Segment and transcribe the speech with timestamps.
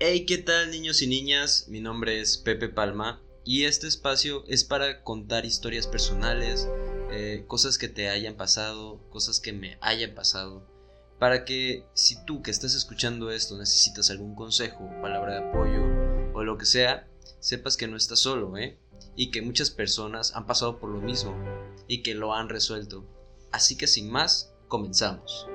[0.00, 1.66] Hey, ¿qué tal niños y niñas?
[1.66, 6.68] Mi nombre es Pepe Palma y este espacio es para contar historias personales,
[7.10, 10.64] eh, cosas que te hayan pasado, cosas que me hayan pasado,
[11.18, 15.82] para que si tú que estás escuchando esto necesitas algún consejo, palabra de apoyo
[16.32, 17.08] o lo que sea,
[17.40, 18.78] sepas que no estás solo, ¿eh?
[19.16, 21.34] Y que muchas personas han pasado por lo mismo
[21.88, 23.04] y que lo han resuelto.
[23.50, 25.48] Así que sin más, comenzamos.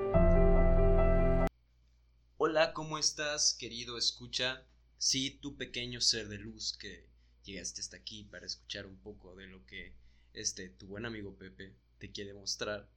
[2.56, 4.64] Hola, ¿cómo estás, querido escucha?
[4.96, 7.04] Sí, tu pequeño ser de luz que
[7.42, 9.92] llegaste hasta aquí para escuchar un poco de lo que
[10.34, 12.88] este tu buen amigo Pepe te quiere mostrar.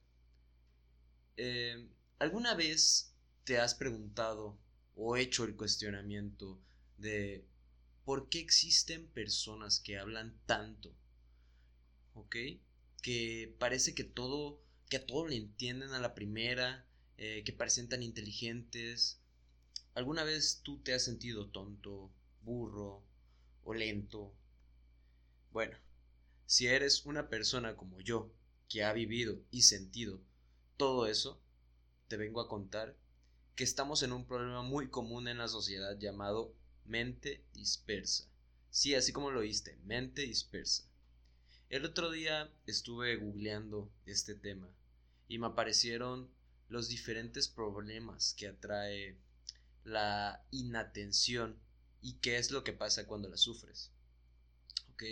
[1.36, 1.88] Eh,
[2.20, 3.12] ¿Alguna vez
[3.42, 4.56] te has preguntado
[4.94, 6.62] o hecho el cuestionamiento
[6.96, 7.44] de
[8.04, 10.94] por qué existen personas que hablan tanto?
[12.14, 12.36] ¿Ok?
[13.02, 16.86] Que parece que todo, que a todo le entienden a la primera,
[17.16, 19.17] eh, que parecen tan inteligentes.
[19.98, 22.08] ¿Alguna vez tú te has sentido tonto,
[22.42, 23.02] burro
[23.64, 24.32] o lento?
[25.50, 25.76] Bueno,
[26.46, 28.32] si eres una persona como yo,
[28.68, 30.20] que ha vivido y sentido
[30.76, 31.42] todo eso,
[32.06, 32.96] te vengo a contar
[33.56, 38.30] que estamos en un problema muy común en la sociedad llamado mente dispersa.
[38.70, 40.84] Sí, así como lo oíste, mente dispersa.
[41.70, 44.70] El otro día estuve googleando este tema
[45.26, 46.30] y me aparecieron
[46.68, 49.18] los diferentes problemas que atrae
[49.88, 51.58] la inatención
[52.00, 53.90] y qué es lo que pasa cuando la sufres.
[54.92, 55.02] ¿Ok?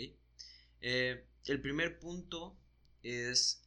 [0.81, 2.57] Eh, el primer punto
[3.03, 3.63] es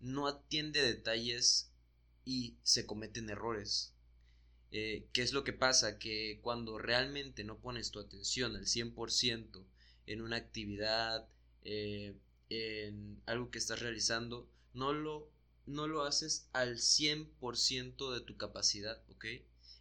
[0.00, 1.70] no atiende detalles
[2.24, 3.92] y se cometen errores.
[4.70, 5.98] Eh, ¿Qué es lo que pasa?
[5.98, 9.64] Que cuando realmente no pones tu atención al 100%
[10.06, 11.28] en una actividad,
[11.62, 12.16] eh,
[12.48, 15.30] en algo que estás realizando, no lo,
[15.66, 19.24] no lo haces al 100% de tu capacidad, ¿ok?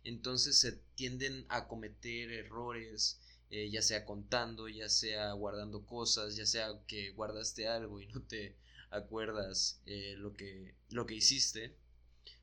[0.04, 6.46] Entonces se tienden a cometer errores, eh, ya sea contando, ya sea guardando cosas, ya
[6.46, 8.58] sea que guardaste algo y no te
[8.91, 9.81] acuerdas
[10.18, 11.75] lo, que, lo que hiciste.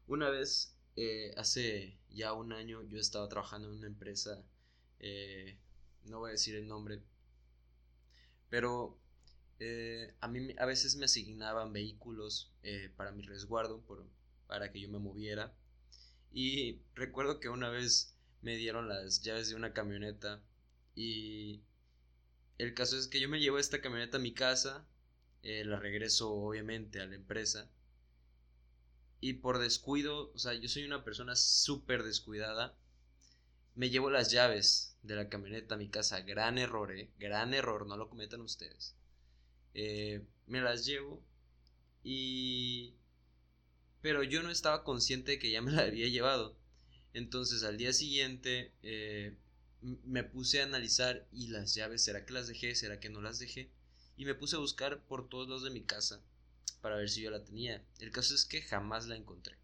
[0.07, 4.43] Una vez, eh, hace ya un año, yo estaba trabajando en una empresa,
[4.99, 5.57] eh,
[6.05, 7.01] no voy a decir el nombre,
[8.49, 8.99] pero
[9.61, 12.53] eh, a mí a veces me asignaban vehículos
[12.97, 13.83] para mi resguardo,
[14.47, 15.55] para que yo me moviera.
[16.33, 20.43] Y recuerdo que una vez me dieron las llaves de una camioneta
[20.95, 21.63] y
[22.59, 24.87] el caso es que yo me llevo esta camioneta a mi casa,
[25.43, 27.71] la regreso obviamente a la empresa
[29.21, 32.75] y por descuido, o sea, yo soy una persona súper descuidada,
[33.75, 36.21] me llevo las llaves de la camioneta a mi casa.
[36.23, 37.11] Gran error, ¿eh?
[37.19, 38.97] Gran error, no lo cometan ustedes.
[39.75, 41.23] Eh, me las llevo
[42.03, 42.95] y...
[44.03, 46.57] Pero yo no estaba consciente de que ya me la había llevado.
[47.13, 49.37] Entonces al día siguiente eh,
[49.83, 52.75] me puse a analizar y las llaves, ¿será que las dejé?
[52.75, 53.71] ¿Será que no las dejé?
[54.17, 56.23] Y me puse a buscar por todos los de mi casa
[56.81, 57.85] para ver si yo la tenía.
[57.99, 59.57] El caso es que jamás la encontré.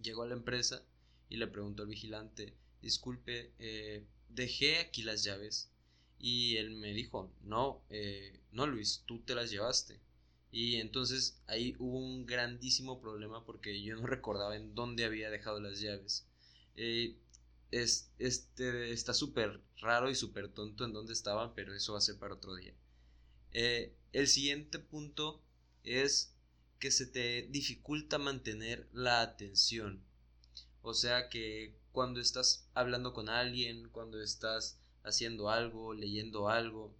[0.00, 0.82] Llegó a la empresa
[1.28, 5.70] y le preguntó al vigilante, disculpe, eh, dejé aquí las llaves.
[6.18, 9.98] Y él me dijo, no, eh, no Luis, tú te las llevaste.
[10.52, 15.58] Y entonces ahí hubo un grandísimo problema porque yo no recordaba en dónde había dejado
[15.58, 16.26] las llaves.
[16.76, 17.16] Eh,
[17.70, 22.02] es, este está súper raro y súper tonto en dónde estaban, pero eso va a
[22.02, 22.74] ser para otro día.
[23.52, 25.42] el siguiente punto
[25.84, 26.34] es
[26.78, 30.02] que se te dificulta mantener la atención.
[30.82, 36.94] O sea que cuando estás hablando con alguien, cuando estás haciendo algo, leyendo algo,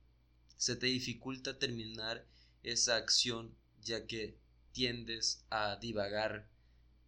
[0.56, 2.24] se te dificulta terminar
[2.62, 4.38] esa acción ya que
[4.72, 6.48] tiendes a divagar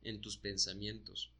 [0.03, 1.33] en tus pensamientos.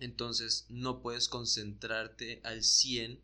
[0.00, 3.20] Entonces no puedes concentrarte al 100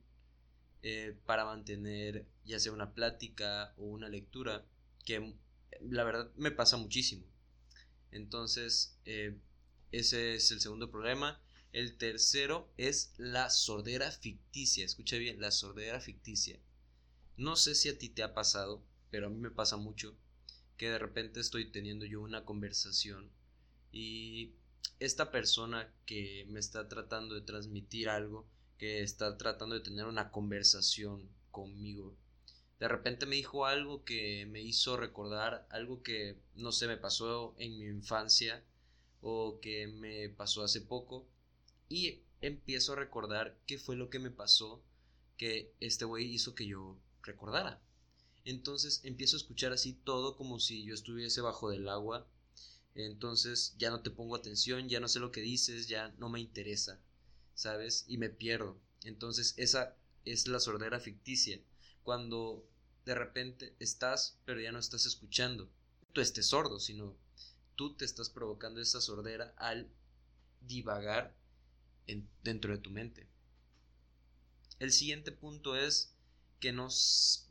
[0.83, 4.67] eh, para mantener ya sea una plática o una lectura
[5.05, 5.35] que
[5.81, 7.25] la verdad me pasa muchísimo.
[8.11, 9.37] Entonces, eh,
[9.93, 11.41] ese es el segundo problema.
[11.73, 14.85] El tercero es la sordera ficticia.
[14.85, 16.59] Escucha bien, la sordera ficticia.
[17.37, 20.12] No sé si a ti te ha pasado, pero a mí me pasa mucho
[20.76, 23.31] que de repente estoy teniendo yo una conversación
[23.93, 24.55] y
[24.99, 28.44] esta persona que me está tratando de transmitir algo,
[28.76, 32.16] que está tratando de tener una conversación conmigo,
[32.81, 37.55] de repente me dijo algo que me hizo recordar algo que no sé, me pasó
[37.58, 38.64] en mi infancia
[39.20, 41.25] o que me pasó hace poco
[41.88, 44.82] y empiezo a recordar qué fue lo que me pasó
[45.37, 47.81] que este güey hizo que yo recordara.
[48.44, 52.26] Entonces empiezo a escuchar así todo como si yo estuviese bajo del agua.
[52.94, 56.41] Entonces ya no te pongo atención, ya no sé lo que dices, ya no me
[56.41, 57.00] interesa,
[57.55, 58.05] ¿sabes?
[58.06, 58.79] Y me pierdo.
[59.02, 61.61] Entonces esa es la sordera ficticia.
[62.02, 62.69] Cuando
[63.05, 65.70] de repente estás, pero ya no estás escuchando.
[66.12, 67.17] Tú estés sordo, sino
[67.76, 69.90] tú te estás provocando esa sordera al
[70.61, 71.35] divagar
[72.43, 73.26] dentro de tu mente.
[74.79, 76.13] El siguiente punto es
[76.64, 76.88] que no,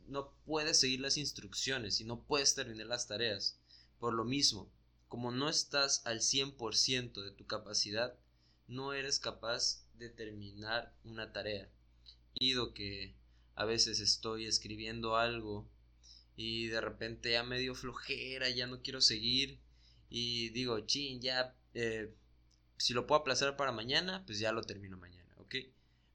[0.08, 3.60] no puedes seguir las instrucciones y no puedes terminar las tareas.
[4.00, 4.68] Por lo mismo,
[5.06, 8.18] como no estás al 100% de tu capacidad,
[8.66, 11.70] no eres capaz de terminar una tarea.
[12.36, 13.14] Pido que
[13.54, 15.70] a veces estoy escribiendo algo
[16.34, 19.60] y de repente ya medio flojera, ya no quiero seguir
[20.10, 22.12] y digo, chin, ya, eh,
[22.78, 25.23] si lo puedo aplazar para mañana, pues ya lo termino mañana.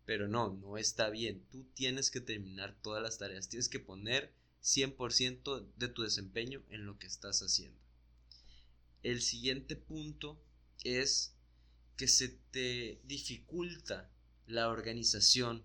[0.10, 1.46] Pero no, no está bien.
[1.52, 4.34] Tú tienes que terminar todas las tareas, tienes que poner
[4.64, 7.80] 100% de tu desempeño en lo que estás haciendo.
[9.04, 10.42] El siguiente punto
[10.84, 11.36] es
[11.96, 14.10] que se te dificulta
[14.48, 15.64] la organización.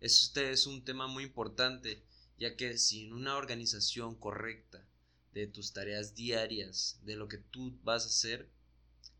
[0.00, 2.02] Este es un tema muy importante,
[2.40, 4.84] ya que sin una organización correcta
[5.32, 8.50] de tus tareas diarias, de lo que tú vas a hacer,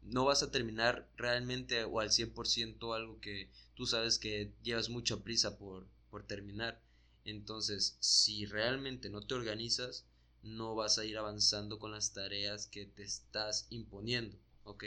[0.03, 5.23] no vas a terminar realmente o al 100% algo que tú sabes que llevas mucha
[5.23, 6.81] prisa por, por terminar.
[7.25, 10.07] Entonces, si realmente no te organizas,
[10.43, 14.85] no vas a ir avanzando con las tareas que te estás imponiendo, ¿ok?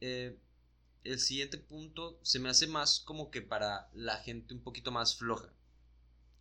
[0.00, 0.38] Eh,
[1.04, 5.16] el siguiente punto se me hace más como que para la gente un poquito más
[5.16, 5.52] floja,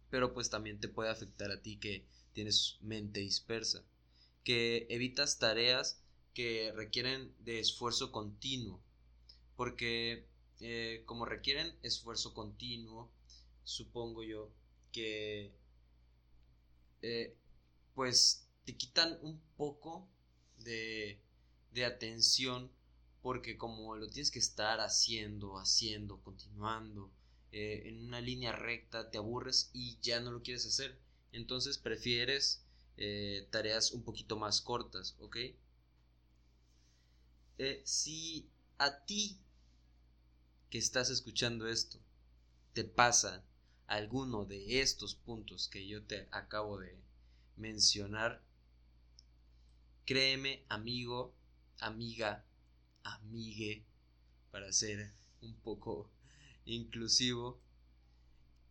[0.10, 3.84] pero pues también te puede afectar a ti que tienes mente dispersa,
[4.46, 6.02] que evitas tareas
[6.34, 8.82] que requieren de esfuerzo continuo,
[9.58, 10.28] porque
[10.62, 13.12] eh, como requieren esfuerzo continuo,
[13.64, 14.54] supongo yo
[14.94, 15.52] que
[17.02, 17.36] eh,
[17.94, 20.08] pues te quitan un poco
[20.60, 21.20] de,
[21.72, 22.72] de atención
[23.22, 27.12] porque como lo tienes que estar haciendo, haciendo, continuando
[27.52, 31.00] eh, en una línea recta, te aburres y ya no lo quieres hacer.
[31.32, 32.65] Entonces prefieres
[32.98, 35.38] eh, tareas un poquito más cortas, ¿ok?
[37.86, 39.40] si a ti
[40.70, 42.00] que estás escuchando esto
[42.74, 43.46] te pasa
[43.88, 47.00] alguno de estos puntos que yo te acabo de
[47.56, 48.44] mencionar,
[50.06, 51.34] créeme, amigo,
[51.80, 52.46] amiga,
[53.04, 53.86] amigue,
[54.52, 56.12] para ser un poco
[56.66, 57.62] inclusivo,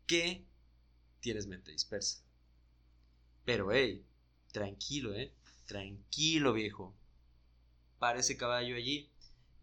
[0.06, 0.44] que
[1.20, 2.22] tienes mente dispersa.
[3.44, 4.04] Pero, hey,
[4.54, 5.32] tranquilo, eh,
[5.66, 6.94] tranquilo, viejo.
[7.98, 9.10] Para ese caballo allí,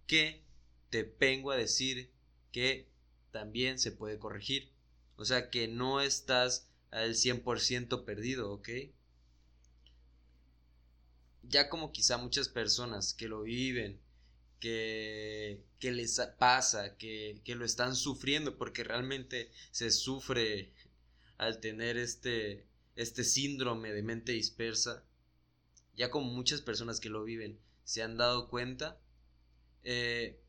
[0.06, 0.44] que
[0.90, 2.12] te vengo a decir
[2.52, 2.90] que
[3.32, 4.70] también se puede corregir.
[5.16, 8.70] O sea que no estás al 100% perdido, ¿ok?
[11.44, 13.98] Ya como quizá muchas personas que lo viven,
[14.60, 20.74] que, que les pasa, que, que lo están sufriendo, porque realmente se sufre
[21.38, 22.66] al tener este,
[22.96, 25.04] este síndrome de mente dispersa,
[25.96, 29.00] ya como muchas personas que lo viven se han dado cuenta
[29.84, 30.40] eh,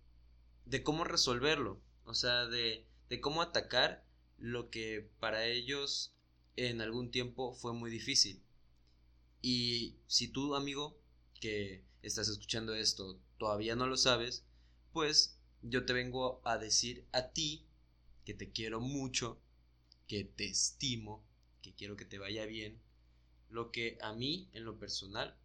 [0.67, 4.05] de cómo resolverlo, o sea, de, de cómo atacar
[4.39, 6.15] lo que para ellos
[6.57, 8.43] en algún tiempo fue muy difícil.
[9.41, 10.99] Y si tú, amigo,
[11.41, 14.45] que estás escuchando esto, todavía no lo sabes,
[14.93, 17.67] pues yo te vengo a decir a ti
[18.25, 19.41] que te quiero mucho,
[20.07, 21.25] que te estimo,
[21.63, 22.81] que quiero que te vaya bien,
[23.49, 25.37] lo que a mí, en lo personal,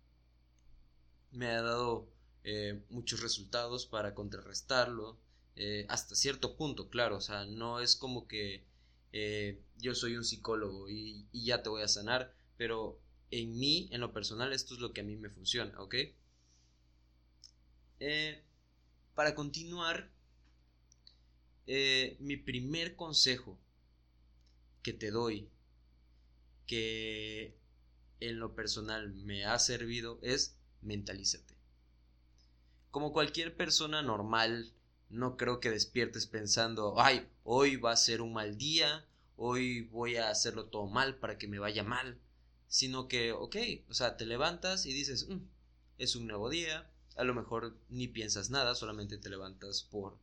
[1.31, 2.07] me ha dado
[2.43, 5.17] eh, muchos resultados para contrarrestarlo,
[5.55, 8.63] eh, hasta cierto punto, claro, o sea, no es como que
[9.11, 12.99] eh, yo soy un psicólogo y, ya te voy a sanar, pero
[13.31, 15.95] en mí, en lo personal, esto es lo que a mí me funciona, ¿ok?
[19.15, 20.09] Para continuar,
[21.65, 23.57] mi primer consejo
[24.83, 25.49] que te doy,
[26.67, 27.57] que
[28.19, 31.55] en lo personal me ha servido, es mentalízate.
[32.91, 34.73] Como cualquier persona normal
[35.09, 39.05] no creo que despiertes pensando, ay, hoy va a ser un mal día,
[39.35, 42.19] hoy voy a hacerlo todo mal para que me vaya mal,
[42.67, 43.55] sino que, ok,
[43.89, 45.37] o sea, te levantas y dices, mm,
[45.97, 50.17] es un nuevo día, a lo mejor ni piensas nada, solamente te levantas por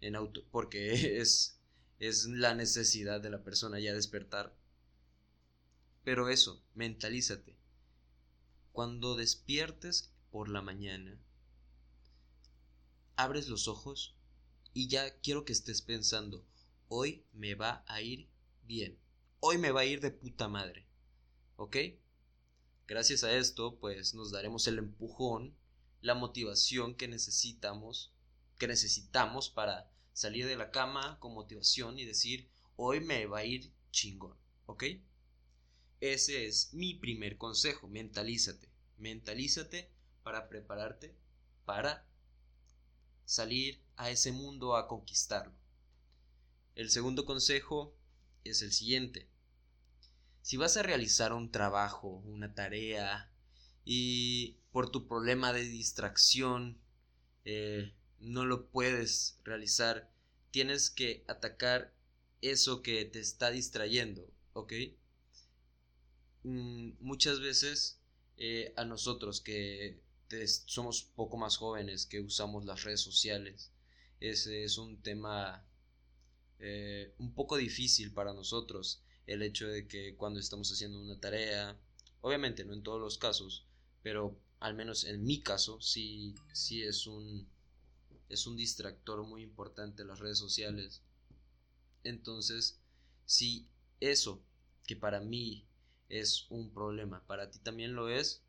[0.00, 1.58] en auto, porque es,
[1.98, 4.52] es la necesidad de la persona ya despertar.
[6.06, 7.56] Pero eso, mentalízate.
[8.70, 11.18] Cuando despiertes por la mañana,
[13.16, 14.14] abres los ojos
[14.72, 16.46] y ya quiero que estés pensando,
[16.86, 18.28] hoy me va a ir
[18.62, 18.96] bien,
[19.40, 20.86] hoy me va a ir de puta madre,
[21.56, 21.76] ¿ok?
[22.86, 25.56] Gracias a esto, pues nos daremos el empujón,
[26.02, 28.12] la motivación que necesitamos
[28.58, 33.44] que necesitamos para salir de la cama con motivación y decir, hoy me va a
[33.44, 34.84] ir chingón, ¿ok?
[36.00, 39.90] Ese es mi primer consejo, mentalízate, mentalízate
[40.22, 41.14] para prepararte
[41.64, 42.06] para
[43.24, 45.54] salir a ese mundo a conquistarlo.
[46.74, 47.96] El segundo consejo
[48.44, 49.28] es el siguiente.
[50.42, 53.32] Si vas a realizar un trabajo, una tarea,
[53.84, 56.78] y por tu problema de distracción
[57.44, 60.10] eh, no lo puedes realizar,
[60.50, 61.94] tienes que atacar
[62.42, 64.72] eso que te está distrayendo, ¿ok?
[66.46, 67.98] Mm, muchas veces
[68.36, 70.00] eh, a nosotros que
[70.66, 73.72] somos poco más jóvenes, que usamos las redes sociales,
[74.20, 75.66] ese es un tema
[76.60, 81.76] eh, un poco difícil para nosotros, el hecho de que cuando estamos haciendo una tarea,
[82.20, 83.66] obviamente no en todos los casos,
[84.04, 87.48] pero al menos en mi caso sí, sí es un
[88.28, 91.02] es un distractor muy importante las redes sociales.
[92.04, 92.78] Entonces,
[93.24, 93.68] si
[94.00, 94.42] eso
[94.86, 95.66] que para mí
[96.08, 98.42] es un problema, para ti también lo es,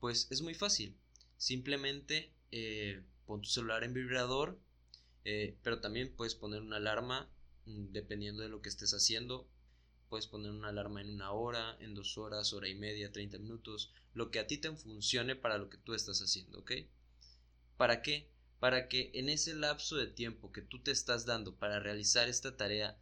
[0.00, 0.96] pues es muy fácil.
[1.36, 4.58] Simplemente eh, pon tu celular en vibrador,
[5.24, 7.30] eh, pero también puedes poner una alarma
[7.66, 9.48] mm, dependiendo de lo que estés haciendo.
[10.08, 13.92] Puedes poner una alarma en una hora, en dos horas, hora y media, 30 minutos,
[14.12, 16.72] lo que a ti te funcione para lo que tú estás haciendo, ¿ok?
[17.76, 18.32] ¿Para qué?
[18.62, 22.56] para que en ese lapso de tiempo que tú te estás dando para realizar esta
[22.56, 22.96] tarea,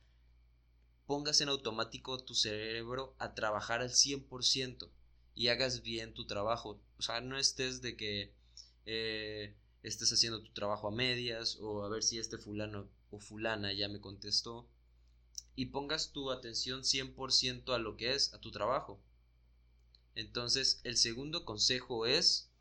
[1.11, 4.89] pongas en automático tu cerebro a trabajar al 100%
[5.35, 6.81] y hagas bien tu trabajo.
[6.99, 8.33] O sea, no estés de que
[8.87, 13.73] eh, estés haciendo tu trabajo a medias o a ver si este fulano o fulana
[13.73, 14.69] ya me contestó
[15.57, 19.03] y pongas tu atención 100% a lo que es, a tu trabajo.
[20.15, 22.53] Entonces, el segundo consejo es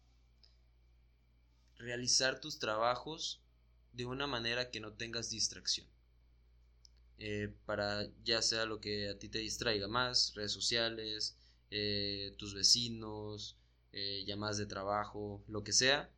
[1.78, 3.44] realizar tus trabajos
[3.94, 5.88] de una manera que no tengas distracción.
[7.20, 11.38] Eh, para ya sea lo que a ti te distraiga más, redes sociales,
[11.70, 13.58] eh, tus vecinos,
[13.92, 16.10] eh, llamadas de trabajo, lo que sea,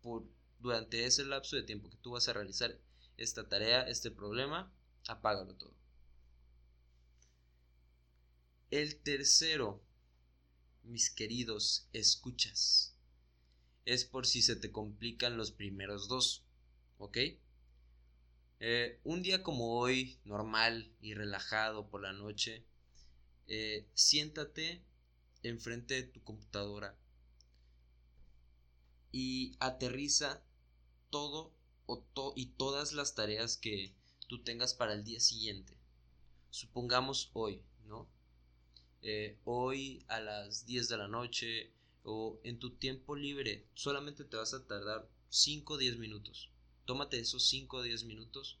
[0.00, 0.24] por,
[0.58, 2.78] durante ese lapso de tiempo que tú vas a realizar
[3.18, 4.72] esta tarea, este problema,
[5.06, 5.74] apágalo todo.
[8.70, 9.82] El tercero,
[10.82, 12.96] mis queridos escuchas
[13.84, 16.42] es por si se te complican los primeros dos,
[16.98, 17.18] ¿ok?
[18.66, 22.64] Eh, un día como hoy, normal y relajado por la noche,
[23.46, 24.82] eh, siéntate
[25.42, 26.96] enfrente de tu computadora
[29.12, 30.42] y aterriza
[31.10, 31.52] todo
[32.36, 33.92] y todas las tareas que
[34.28, 35.76] tú tengas para el día siguiente.
[36.48, 38.08] Supongamos hoy, ¿no?
[39.02, 41.70] Eh, hoy a las 10 de la noche
[42.02, 46.53] o en tu tiempo libre solamente te vas a tardar 5 o 10 minutos.
[46.84, 48.58] Tómate esos 5 o 10 minutos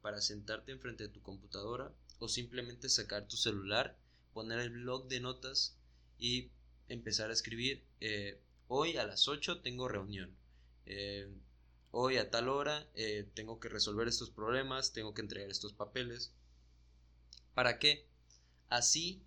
[0.00, 3.98] para sentarte enfrente de tu computadora o simplemente sacar tu celular,
[4.32, 5.76] poner el blog de notas
[6.18, 6.50] y
[6.88, 7.84] empezar a escribir.
[8.00, 10.34] Eh, hoy a las 8 tengo reunión.
[10.86, 11.28] Eh,
[11.90, 16.32] hoy a tal hora eh, tengo que resolver estos problemas, tengo que entregar estos papeles.
[17.54, 18.06] ¿Para qué?
[18.68, 19.22] Así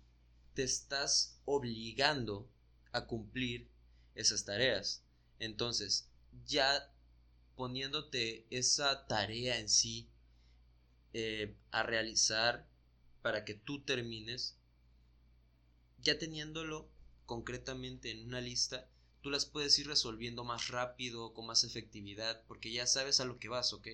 [0.54, 2.48] te estás obligando
[2.92, 3.68] a cumplir
[4.14, 5.02] esas tareas.
[5.38, 6.08] Entonces,
[6.46, 6.92] ya
[7.58, 10.08] poniéndote esa tarea en sí
[11.12, 12.68] eh, a realizar
[13.20, 14.56] para que tú termines,
[16.00, 16.88] ya teniéndolo
[17.26, 18.88] concretamente en una lista,
[19.22, 23.40] tú las puedes ir resolviendo más rápido, con más efectividad, porque ya sabes a lo
[23.40, 23.88] que vas, ¿ok?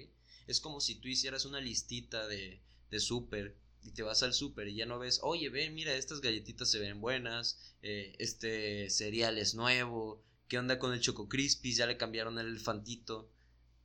[0.47, 4.69] Es como si tú hicieras una listita de, de súper y te vas al súper
[4.69, 9.39] y ya no ves, oye, ven, mira, estas galletitas se ven buenas, eh, este cereal
[9.39, 11.73] es nuevo, ¿qué onda con el Choco Crispy?
[11.73, 13.31] Ya le cambiaron el elefantito.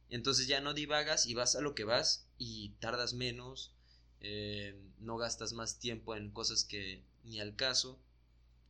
[0.10, 3.74] Entonces ya no divagas y vas a lo que vas y tardas menos,
[4.22, 8.00] eh, no gastas más tiempo en cosas que ni al caso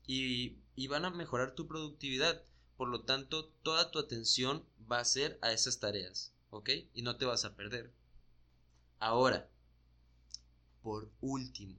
[0.06, 2.44] y, y van a mejorar tu productividad.
[2.78, 6.70] Por lo tanto, toda tu atención va a ser a esas tareas, ¿ok?
[6.94, 7.92] Y no te vas a perder.
[9.00, 9.50] Ahora,
[10.82, 11.78] por último,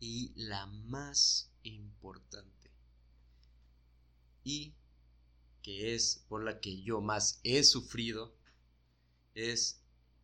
[0.00, 2.70] y la más importante,
[4.44, 4.72] y
[5.62, 8.37] que es por la que yo más he sufrido,
[9.38, 9.80] es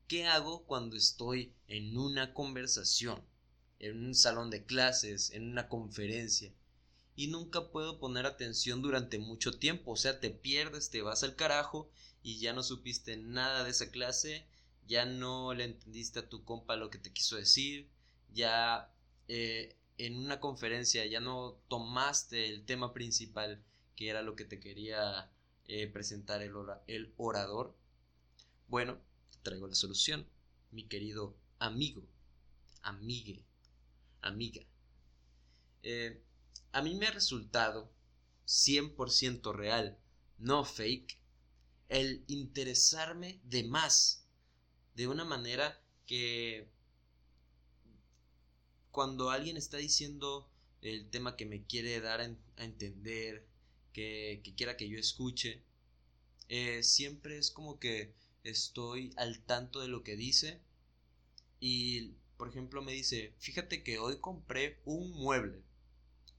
[0.08, 3.22] ¿qué hago cuando estoy en una conversación,
[3.78, 6.52] en un salón de clases, en una conferencia?
[7.16, 11.36] Y nunca puedo poner atención durante mucho tiempo, o sea, te pierdes, te vas al
[11.36, 11.90] carajo
[12.22, 14.46] y ya no supiste nada de esa clase
[14.86, 17.88] ya no le entendiste a tu compa lo que te quiso decir,
[18.32, 18.92] ya
[19.28, 23.62] eh, en una conferencia ya no tomaste el tema principal
[23.96, 25.30] que era lo que te quería
[25.66, 26.52] eh, presentar el,
[26.86, 27.74] el orador.
[28.68, 28.98] Bueno,
[29.42, 30.26] traigo la solución,
[30.70, 32.02] mi querido amigo,
[32.82, 33.44] amigue,
[34.22, 34.62] amiga.
[35.82, 36.22] Eh,
[36.72, 37.92] a mí me ha resultado
[38.46, 39.98] 100% real,
[40.38, 41.18] no fake,
[41.88, 44.26] el interesarme de más,
[44.94, 46.68] de una manera que
[48.90, 50.48] cuando alguien está diciendo
[50.80, 53.46] el tema que me quiere dar a, entender,
[53.92, 55.62] que, quiera que yo escuche,
[56.48, 60.60] eh, siempre es como que estoy al tanto de lo que dice.
[61.60, 65.62] Y por ejemplo me dice fíjate que hoy compré un mueble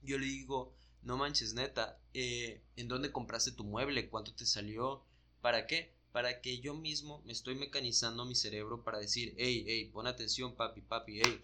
[0.03, 5.03] yo le digo no manches neta eh, en dónde compraste tu mueble cuánto te salió
[5.41, 9.89] para qué para que yo mismo me estoy mecanizando mi cerebro para decir hey hey
[9.91, 11.41] pon atención papi papi hey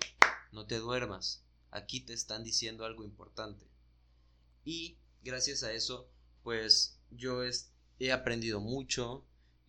[0.51, 1.45] no te duermas.
[1.71, 3.65] Aquí te están diciendo algo importante
[4.65, 6.09] y gracias a eso
[6.43, 7.41] pues yo
[7.99, 9.23] he aprendido mucho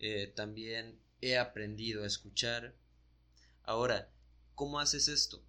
[0.05, 2.75] eh, también he aprendido a escuchar.
[3.63, 4.11] Ahora,
[4.53, 5.41] ¿cómo haces esto?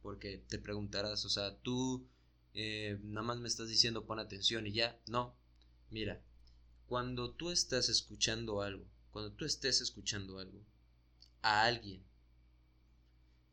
[0.00, 2.06] Porque te preguntarás, o sea, tú
[2.54, 4.96] eh, nada más me estás diciendo pon atención y ya.
[5.08, 5.34] No,
[5.90, 6.22] mira,
[6.86, 10.60] cuando tú estás escuchando algo, cuando tú estés escuchando algo,
[11.42, 12.04] a alguien,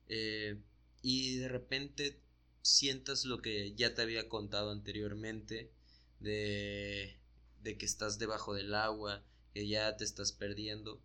[0.07, 0.61] eh,
[1.01, 2.21] y de repente
[2.61, 5.71] sientas lo que ya te había contado anteriormente,
[6.19, 7.17] de,
[7.63, 11.01] de que estás debajo del agua, que ya te estás perdiendo,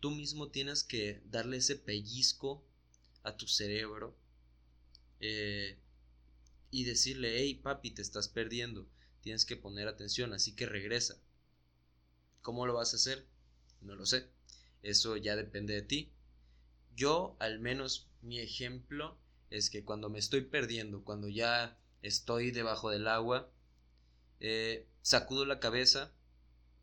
[0.00, 2.64] tú mismo tienes que darle ese pellizco
[3.22, 4.16] a tu cerebro
[5.20, 5.78] eh,
[6.70, 8.88] y decirle, hey papi, te estás perdiendo,
[9.20, 11.20] tienes que poner atención, así que regresa.
[12.42, 13.26] ¿Cómo lo vas a hacer?
[13.80, 14.28] No lo sé,
[14.82, 16.12] eso ya depende de ti.
[16.94, 19.18] Yo, al menos, mi ejemplo
[19.50, 23.50] es que cuando me estoy perdiendo, cuando ya estoy debajo del agua,
[24.38, 26.14] eh, sacudo la cabeza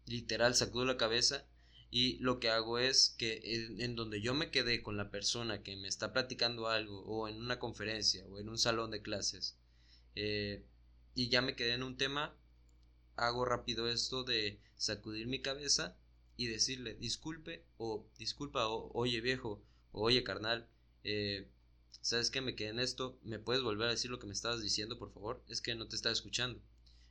[0.07, 1.45] literal sacudo la cabeza
[1.89, 3.39] y lo que hago es que
[3.79, 7.41] en, donde yo me quedé con la persona que me está platicando algo o en
[7.41, 9.57] una conferencia o en un salón de clases
[10.15, 10.65] eh,
[11.15, 12.35] y ya me quedé en un tema
[13.15, 15.97] hago rápido esto de sacudir mi cabeza
[16.35, 20.67] y decirle disculpe o disculpa o oye viejo o oye carnal
[21.03, 21.47] eh,
[22.01, 24.61] sabes que me quedé en esto me puedes volver a decir lo que me estabas
[24.61, 26.61] diciendo por favor es que no te estaba escuchando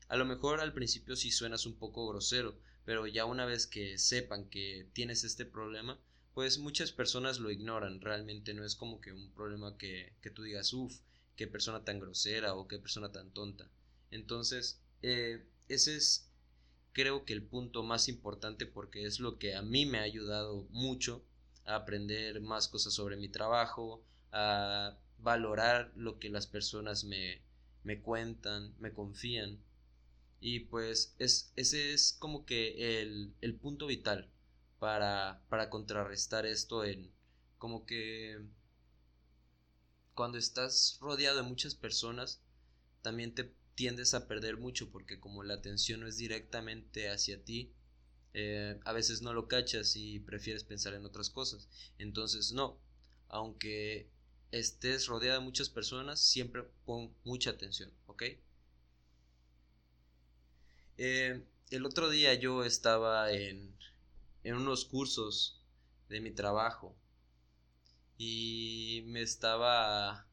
[0.08, 3.98] a lo mejor al principio sí suenas un poco grosero pero ya una vez que
[3.98, 5.98] sepan que tienes este problema,
[6.34, 10.44] pues muchas personas lo ignoran, realmente no es como que un problema que, que tú
[10.44, 11.00] digas, uff,
[11.34, 13.68] qué persona tan grosera o qué persona tan tonta.
[14.10, 16.30] Entonces, eh, ese es
[16.92, 20.66] creo que el punto más importante porque es lo que a mí me ha ayudado
[20.70, 21.22] mucho
[21.66, 27.42] a aprender más cosas sobre mi trabajo, a valorar lo que las personas me,
[27.82, 29.58] me cuentan, me confían
[30.40, 34.30] y pues es, ese es como que el, el punto vital
[34.78, 37.10] para, para contrarrestar esto en
[37.58, 38.38] como que
[40.14, 42.40] cuando estás rodeado de muchas personas
[43.02, 47.72] también te tiendes a perder mucho porque como la atención no es directamente hacia ti
[48.34, 51.68] eh, a veces no lo cachas y prefieres pensar en otras cosas.
[51.98, 52.78] Entonces no
[53.28, 54.08] aunque
[54.52, 58.22] estés rodeado de muchas personas siempre pon mucha atención ok
[60.98, 63.76] eh, el otro día yo estaba en,
[64.44, 65.60] en unos cursos
[66.08, 66.96] de mi trabajo
[68.18, 70.26] y me estaba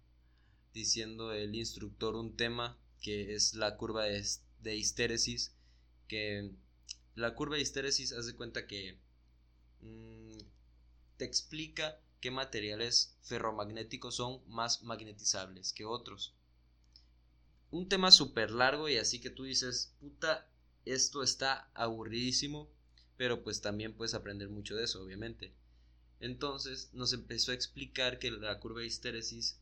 [0.73, 4.25] diciendo el instructor un tema que es la curva de,
[4.61, 5.53] de histéresis
[6.07, 6.51] que
[7.15, 8.97] la curva de histéresis hace cuenta que
[9.81, 10.37] mm,
[11.17, 16.33] te explica qué materiales ferromagnéticos son más magnetizables que otros.
[17.69, 20.47] Un tema súper largo y así que tú dices puta
[20.85, 22.69] esto está aburridísimo,
[23.17, 25.53] pero pues también puedes aprender mucho de eso, obviamente.
[26.19, 29.59] Entonces nos empezó a explicar que la curva de histéresis,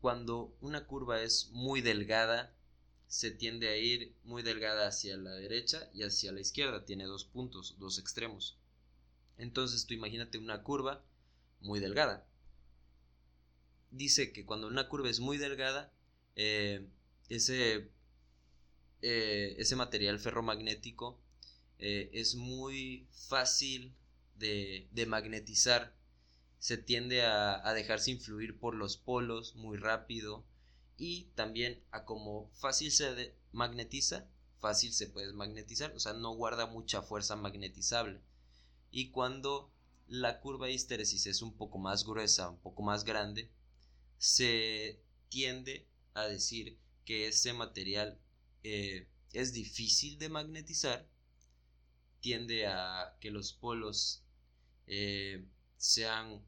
[0.00, 2.54] cuando una curva es muy delgada,
[3.06, 7.24] se tiende a ir muy delgada hacia la derecha y hacia la izquierda, tiene dos
[7.24, 8.56] puntos, dos extremos.
[9.36, 11.02] Entonces tú imagínate una curva
[11.60, 12.26] muy delgada.
[13.90, 15.92] Dice que cuando una curva es muy delgada,
[16.36, 16.86] eh,
[17.28, 17.90] ese
[19.02, 21.18] eh, ese material ferromagnético
[21.78, 23.94] eh, es muy fácil
[24.36, 25.94] de, magnetizar.
[26.58, 30.44] Se tiende a, dejarse influir por los polos muy rápido
[30.98, 34.28] y también a como fácil se magnetiza,
[34.60, 38.20] fácil se puede magnetizar, o sea, no guarda mucha fuerza magnetizable.
[38.90, 39.72] Y cuando
[40.06, 43.50] la curva de histéresis es un poco más gruesa, un poco más grande,
[44.18, 48.18] se tiende a decir que ese material
[48.62, 51.08] eh, es difícil de magnetizar
[52.20, 54.22] tiende a que los polos
[54.86, 55.44] eh,
[55.76, 56.44] sean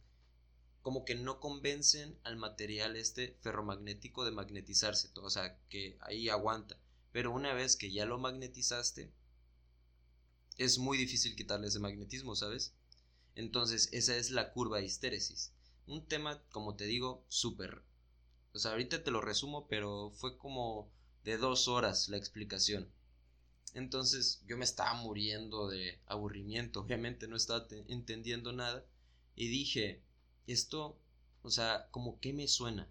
[0.83, 6.29] como que no convencen al material este ferromagnético de magnetizarse, todo, o sea, que ahí
[6.29, 6.81] aguanta.
[7.13, 9.13] Pero una vez que ya lo magnetizaste,
[10.59, 12.75] es muy difícil quitarle ese magnetismo, ¿sabes?
[13.37, 15.53] Entonces, esa es la curva de histéresis.
[15.87, 17.85] Un tema, como te digo, súper.
[18.53, 20.93] O sea, ahorita te lo resumo, pero fue como
[21.25, 22.91] de dos horas la explicación.
[23.75, 28.85] Entonces, yo me estaba muriendo de aburrimiento, obviamente no estaba entendiendo nada.
[29.35, 30.03] Y dije,
[30.47, 30.99] esto,
[31.43, 32.89] o sea, como que me suena.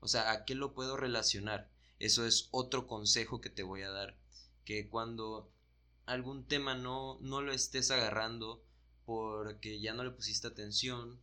[0.00, 1.70] O sea, ¿a qué lo puedo relacionar?
[1.98, 4.16] Eso es otro consejo que te voy a dar.
[4.64, 5.50] Que cuando
[6.06, 8.64] algún tema no, no lo estés agarrando
[9.04, 11.20] porque ya no le pusiste atención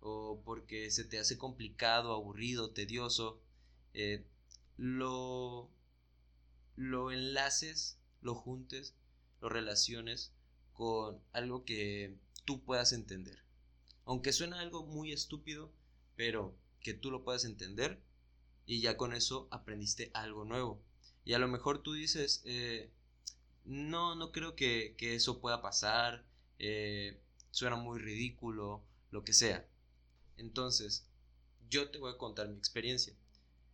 [0.00, 3.40] o porque se te hace complicado, aburrido, tedioso,
[3.94, 4.24] eh,
[4.76, 5.70] lo,
[6.76, 8.94] lo enlaces, lo juntes,
[9.40, 10.32] lo relaciones
[10.72, 13.42] con algo que tú puedas entender.
[14.04, 15.72] Aunque suena algo muy estúpido,
[16.16, 18.02] pero que tú lo puedas entender
[18.66, 20.82] y ya con eso aprendiste algo nuevo.
[21.24, 22.90] Y a lo mejor tú dices, eh,
[23.64, 26.24] no, no creo que, eso pueda pasar,
[26.58, 29.66] eh, suena muy ridículo, lo que sea.
[30.36, 31.06] Entonces,
[31.68, 33.14] yo te voy a contar mi experiencia.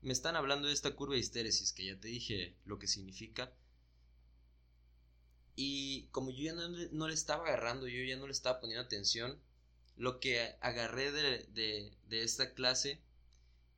[0.06, 3.52] Me están hablando de esta curva de histéresis, que ya te dije lo que significa.
[5.56, 9.36] Y como yo ya no, le estaba agarrando, yo ya no le estaba poniendo atención,
[9.96, 13.00] lo que agarré de, esta clase,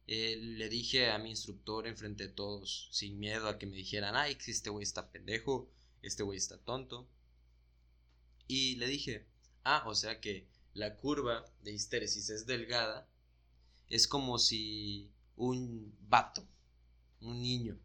[0.07, 4.15] eh, le dije a mi instructor enfrente de todos, sin miedo a que me dijeran,
[4.15, 5.71] ay, este güey está pendejo,
[6.03, 7.09] este güey está tonto.
[8.47, 9.25] Y le dije,
[9.65, 13.09] ah, o sea que la curva de histéresis es delgada,
[13.89, 16.47] es como si un vato,
[17.21, 17.79] un niño,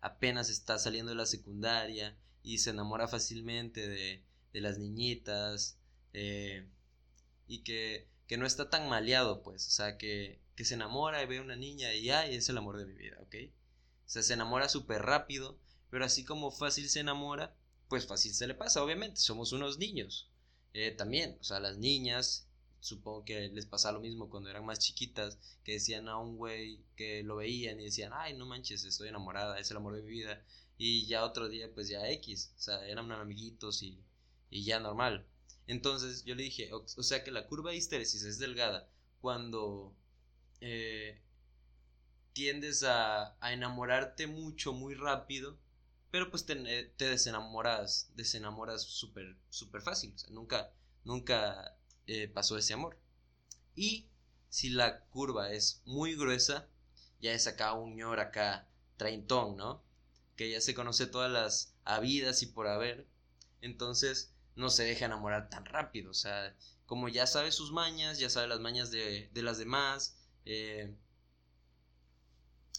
[0.00, 5.78] apenas está saliendo de la secundaria y se enamora fácilmente de, de las niñitas
[6.12, 6.68] eh,
[7.48, 11.26] y que, que, no está tan maleado, pues, o sea, que, que se enamora y
[11.26, 13.34] ve a una niña y ay, es el amor de mi vida, ¿ok?
[14.06, 15.58] O sea, se enamora súper rápido
[15.90, 17.56] pero así como fácil se enamora,
[17.88, 20.30] pues fácil se le pasa, obviamente, somos unos niños.
[20.72, 22.45] Eh, también, o sea, las niñas,
[22.86, 26.84] supongo que les pasa lo mismo cuando eran más chiquitas, que decían a un güey
[26.94, 30.10] que lo veían y decían, ay, no manches, estoy enamorada, es el amor de mi
[30.10, 30.44] vida.
[30.78, 33.98] Y ya otro día, pues ya X, o sea, eran amiguitos y,
[34.50, 35.26] y ya normal.
[35.66, 38.88] Entonces yo le dije, o, sea que la curva de histéresis es delgada
[39.20, 39.92] cuando
[40.60, 41.20] eh,
[42.34, 45.58] tiendes a, a enamorarte mucho, muy rápido,
[46.12, 50.72] pero pues te, eh, desenamoras, desenamoras súper, súper fácil, o sea, nunca,
[51.04, 52.98] nunca eh, pasó ese amor.
[53.74, 54.06] Y
[54.48, 56.68] si la curva es muy gruesa,
[57.20, 59.82] ya es acá un ñor acá, treintón, ¿no?
[60.36, 63.06] Que ya se conoce todas las habidas y por haber,
[63.60, 68.30] entonces no se deja enamorar tan rápido, o sea, como ya sabe sus mañas, ya
[68.30, 70.94] sabe las mañas de, de las demás, eh,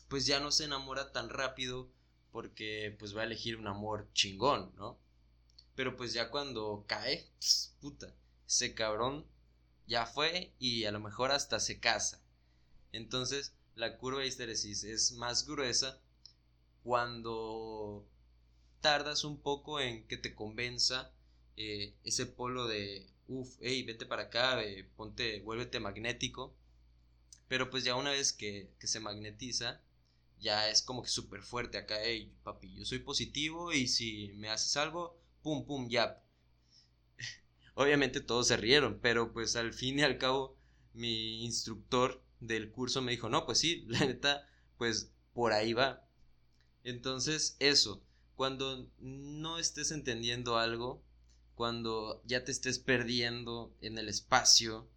[0.08, 1.90] pues ya no se enamora tan rápido
[2.32, 4.98] porque pues va a elegir un amor chingón, ¿no?
[5.76, 7.30] Pero pues ya cuando cae,
[7.82, 8.14] puta,
[8.48, 9.26] ese cabrón
[9.88, 12.22] ya fue y a lo mejor hasta se casa.
[12.92, 16.00] Entonces la curva de histeresis es más gruesa
[16.84, 18.08] cuando
[18.82, 21.12] tardas un poco en que te convenza
[21.58, 26.56] eh, ese polo de, uff, hey, vete para acá, eh, ponte, vuélvete magnético.
[27.48, 29.82] Pero pues ya una vez que, que se magnetiza,
[30.40, 34.50] ya es como que súper fuerte acá, hey, papi, yo soy positivo y si me
[34.50, 36.22] haces algo, pum, pum, ya.
[37.78, 40.58] Obviamente todos se rieron, pero pues al fin y al cabo
[40.96, 46.04] mi instructor del curso me dijo, no, pues sí, la neta, pues por ahí va.
[46.84, 48.02] Entonces, eso,
[48.36, 51.04] cuando no estés entendiendo algo,
[51.54, 54.90] cuando ya te estés perdiendo en el espacio,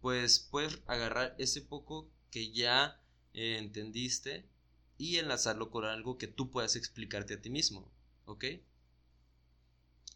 [0.00, 2.98] pues puedes agarrar ese poco que ya
[3.34, 4.48] eh, entendiste
[4.96, 7.92] y enlazarlo con algo que tú puedas explicarte a ti mismo,
[8.24, 8.44] ¿ok?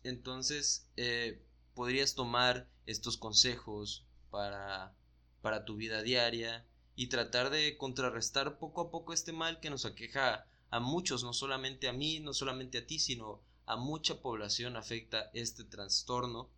[0.05, 1.43] Entonces, eh,
[1.75, 4.95] podrías tomar estos consejos para,
[5.41, 9.85] para tu vida diaria y tratar de contrarrestar poco a poco este mal que nos
[9.85, 14.77] aqueja a muchos, no solamente a mí, no solamente a ti, sino a mucha población
[14.77, 16.51] afecta este trastorno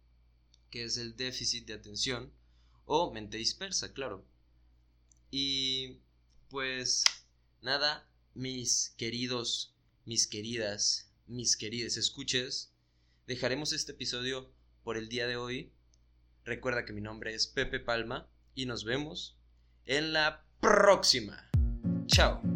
[0.70, 2.32] que es el déficit de atención
[2.86, 4.24] o mente dispersa, claro.
[5.30, 6.00] Y
[6.48, 7.04] pues
[7.62, 9.72] nada, mis queridos,
[10.04, 12.73] mis queridas, mis queridas escuches,
[13.26, 14.50] dejaremos este episodio
[14.82, 15.72] por el día de hoy.
[16.44, 19.38] Recuerda que mi nombre es Pepe Palma y nos vemos
[19.86, 21.50] en la próxima.
[22.06, 22.53] Chao.